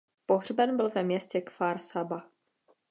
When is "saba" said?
1.79-2.23